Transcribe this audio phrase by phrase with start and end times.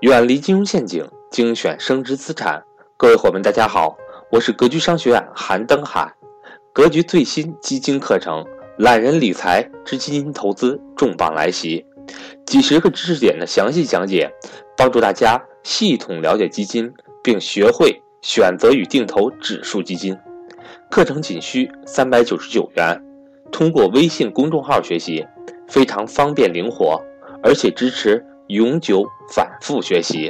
[0.00, 2.64] 远离金融陷阱，精选升值资产。
[2.96, 3.98] 各位伙伴，大家好，
[4.32, 6.10] 我是格局商学院韩登海。
[6.72, 8.42] 格局最新基金课程
[8.78, 11.84] 《懒人理财之基金投资》重磅来袭，
[12.46, 14.32] 几十个知识点的详细讲解，
[14.74, 16.90] 帮助大家系统了解基金，
[17.22, 20.16] 并学会选择与定投指数基金。
[20.90, 22.98] 课程仅需三百九十九元，
[23.52, 25.26] 通过微信公众号学习，
[25.68, 26.98] 非常方便灵活，
[27.42, 28.24] 而且支持。
[28.50, 30.28] 永久反复学习，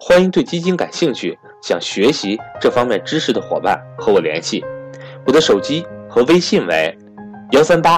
[0.00, 4.64] 欢迎对基金感兴趣、想学习这方面知识的伙伴和我联系。
[5.24, 6.98] 我的手机和微信为
[7.52, 7.96] 幺三八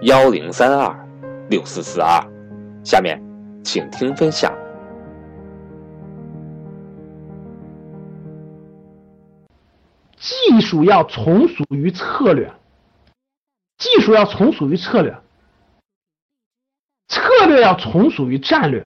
[0.00, 1.06] 幺零三二
[1.50, 2.18] 六四四二。
[2.82, 3.22] 下面，
[3.62, 4.50] 请听分享。
[10.16, 12.50] 技术要从属于策略，
[13.76, 15.14] 技术要从属于策略。
[17.54, 18.84] 这要从属于战略，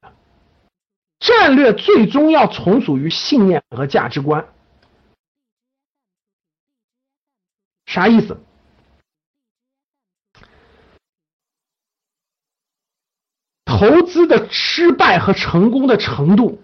[1.21, 4.47] 战略最终要从属于信念和价值观。
[7.87, 8.39] 啥意思？
[13.65, 16.61] 投资的失败和成功的程度，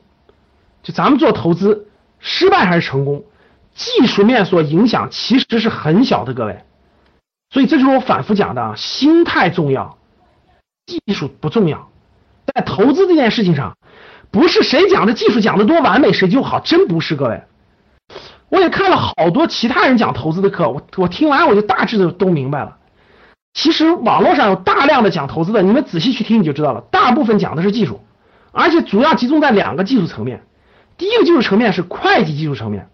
[0.83, 1.89] 就咱们做投资，
[2.19, 3.25] 失败还是成功，
[3.75, 6.63] 技术面所影响其实是很小的，各位。
[7.49, 9.97] 所以这就是我反复讲的啊，心态重要。
[10.87, 11.91] 技术不重要，
[12.47, 13.77] 在投资这件事情上，
[14.31, 17.43] 不是谁讲的技术讲的多完美谁就好，真不是各位。
[18.51, 22.77] 我也看了好多其他人讲投资的课，我我听完我就大致的都明白了。
[23.53, 28.01] 其实网络上有大量的讲投资的，你们仔细去听你就知道了，大部分讲的是技术，
[28.53, 30.43] 而且主要集中在两个技术层面。
[30.97, 32.89] 第一个技术层面是会计技术层面，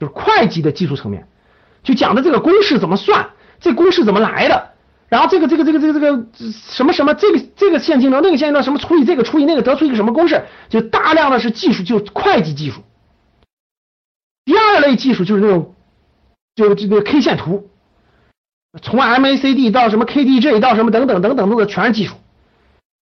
[0.00, 1.28] 就是会计的技术层面，
[1.82, 4.71] 就讲的这个公式怎么算，这公式怎么来的。
[5.12, 6.26] 然后这个这个这个这个这个
[6.70, 12.80] 什么什么这个这个现金流那个现金流什么除以这个除以那个得出一个什么公式，就大量的是技术，就会计技术。
[14.46, 15.74] 第二类技术就是那种，
[16.54, 17.68] 就这个 K 线图，
[18.80, 22.14] 从 MACD 到什么 KDJ 到什么等等等等的全是技术。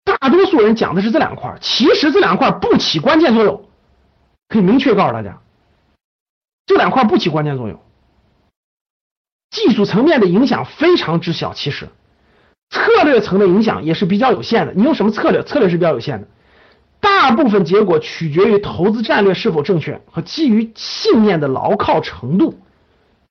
[0.05, 3.69] 大多数人讲的是这两块，其实这两块不起关键作用，
[4.49, 5.43] 可以明确告诉大家，
[6.65, 7.79] 这两块不起关键作用。
[9.51, 11.89] 技术层面的影响非常之小，其实
[12.71, 14.73] 策略层的影响也是比较有限的。
[14.75, 15.43] 你用什么策略？
[15.43, 16.29] 策略是比较有限的，
[17.01, 22.61] 大部分结果取决于投资战略是否正确和基于信念的牢靠程度，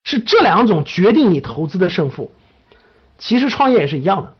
[0.04, 2.32] 是这两种决定你投资的胜负。
[3.18, 4.36] 其实创业也是一样的，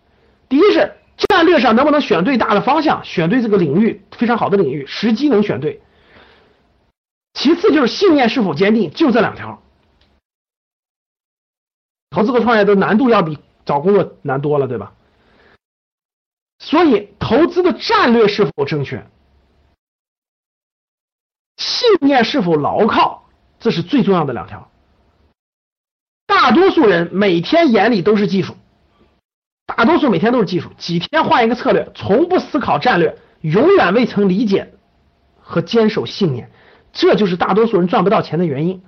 [0.48, 5.80] 第一是战略上能不能选对大的方向，选对这个领域非常好的领域，时机能选对。
[7.34, 9.62] 其次就是信念是否坚定，就这两条。
[12.10, 14.94] 投资和创业的难度要比找工作难多了，对吧？
[16.58, 19.06] 所以投资的战略是否正确，
[21.58, 23.28] 信念是否牢靠，
[23.60, 24.70] 这是最重要的两条。
[26.26, 28.56] 大多数人每天眼里都是技术，
[29.66, 34.72] 大多数每天都是技术，几天换一个策略，从不思考战略，永远未曾理解
[35.42, 36.50] 和坚守信念，
[36.90, 38.82] 这就是大多数人赚不到钱的原因。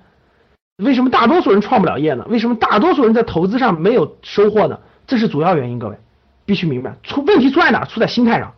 [0.81, 2.25] 为什么大多数人创不了业呢？
[2.27, 4.79] 为什么大多数人在投资上没有收获呢？
[5.05, 5.97] 这是主要原因，各位
[6.45, 6.95] 必须明白。
[7.03, 7.85] 出问题出在哪？
[7.85, 8.53] 出在心态上。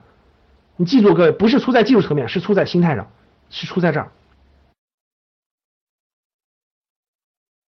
[0.78, 3.07] 你记住，各位不是出在技术层面，是出在心态上，
[3.50, 4.11] 是出在这儿，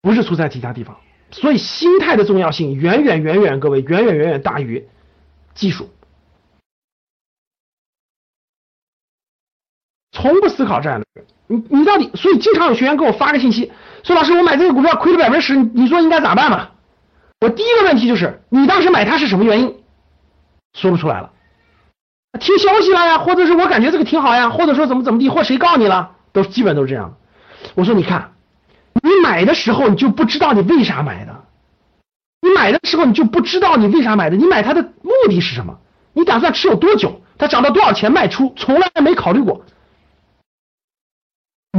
[0.02, 0.96] 不是出在其他地方。
[1.30, 4.86] 所以心态的重要性远远远远，各位远远远远大于
[5.54, 5.88] 技术。
[10.22, 12.08] 从不思考战略，你你到底？
[12.14, 13.72] 所以经常有学员给我发个信息。
[14.04, 16.68] 说老师，我买这个股票亏了百分之十，你说应该咋办嘛？
[17.40, 19.74] 我第一个问题就是，你当时买它是什么原因？
[20.74, 21.30] 说不出来了，
[22.38, 27.16] 听消息了呀，或者是我感觉这个挺好呀，或者说怎么怎么地，或谁告你了，都基本都是这样。
[27.74, 28.30] 我说你看，
[29.02, 31.34] 你买的时候你就不知道你为啥买的，
[32.42, 35.80] 你买的时候你就不知道你为啥买的，你买它的目的是什么？
[36.12, 37.20] 你打算持有多久？
[37.38, 38.52] 它涨到多少钱卖出？
[38.54, 39.64] 从来没考虑过。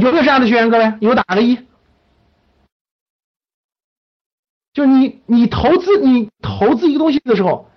[0.00, 0.70] 有没有这样的学员？
[0.70, 1.56] 各位，有打个一。
[4.72, 7.70] 就是你，你投资，你投资一个东西的时候，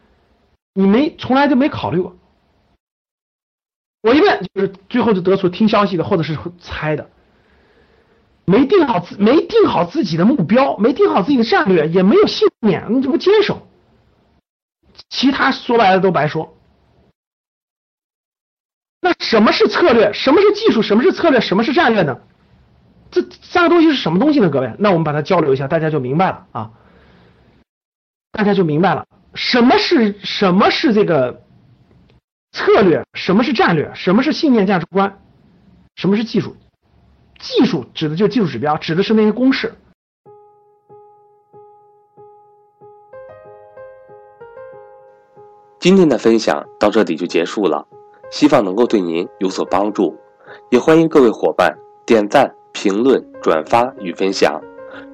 [0.74, 2.18] 你没从来就没考虑过。
[4.02, 7.12] 我一问，就是最后就得出听消息的，或者是猜的，
[8.46, 13.68] 没定好自，没定好自己的目标，没定好自己的战略，也没有信念，你就不坚守，
[15.10, 16.57] 其他说白了都白说。
[19.08, 20.12] 那什么是策略？
[20.12, 20.82] 什么是技术？
[20.82, 21.40] 什么是策略？
[21.40, 22.20] 什么是战略呢？
[23.10, 24.50] 这三个东西是什么东西呢？
[24.50, 26.72] 各位，那我们把它交流一下，大家就明白了啊。
[28.34, 31.42] 大家就明白了，什么是什么是这个
[32.52, 35.20] 策略，什么是战略，什么是信念价值观。
[35.96, 36.58] 什么是技术？
[37.40, 39.74] 技术指的就是技术指标，指的是那些公式。
[45.80, 47.88] 今天的分享到这里就结束了，
[48.30, 50.16] 希望能够对您有所帮助，
[50.70, 54.62] 也欢迎各位伙伴点赞、评论、转发与分享。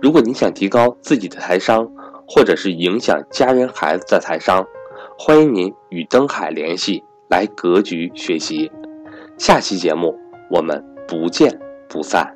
[0.01, 1.87] 如果您想提高自己的财商，
[2.27, 4.65] 或者是影响家人孩子的财商，
[5.17, 8.71] 欢迎您与登海联系，来格局学习。
[9.37, 10.17] 下期节目
[10.49, 11.59] 我们不见
[11.89, 12.32] 不散。